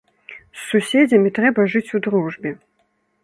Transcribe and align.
З 0.29 0.61
суседзямі 0.69 1.33
трэба 1.37 1.67
жыць 1.73 1.93
у 1.99 2.03
дружбе. 2.09 2.55